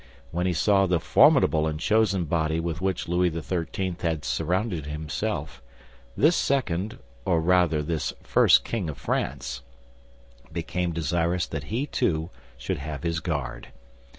When 0.31 0.47
he 0.47 0.53
saw 0.53 0.87
the 0.87 0.99
formidable 0.99 1.67
and 1.67 1.79
chosen 1.79 2.25
body 2.25 2.59
with 2.59 2.81
which 2.81 3.07
Louis 3.07 3.29
XIII. 3.29 3.95
had 4.01 4.25
surrounded 4.25 4.87
himself, 4.87 5.61
this 6.17 6.35
second, 6.35 6.97
or 7.23 7.39
rather 7.39 7.83
this 7.83 8.11
first 8.23 8.63
king 8.63 8.89
of 8.89 8.97
France, 8.97 9.61
became 10.51 10.91
desirous 10.91 11.45
that 11.45 11.65
he, 11.65 11.85
too, 11.85 12.31
should 12.57 12.79
have 12.79 13.03
his 13.03 13.19
guard. 13.19 13.67